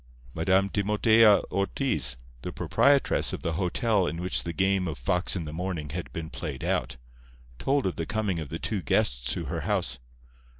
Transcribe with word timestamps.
Madame 0.33 0.67
Timotea 0.67 1.41
Ortiz, 1.51 2.17
the 2.41 2.51
proprietress 2.51 3.33
of 3.33 3.43
the 3.43 3.51
hotel 3.53 4.07
in 4.07 4.19
which 4.19 4.41
the 4.41 4.51
game 4.51 4.87
of 4.87 4.97
Fox 4.97 5.35
in 5.35 5.45
the 5.45 5.53
Morning 5.53 5.89
had 5.89 6.11
been 6.11 6.31
played 6.31 6.63
out, 6.63 6.95
told 7.59 7.85
of 7.85 7.97
the 7.97 8.07
coming 8.07 8.39
of 8.39 8.49
the 8.49 8.57
two 8.57 8.81
guests 8.81 9.23
to 9.31 9.45
her 9.45 9.59
house. 9.61 9.99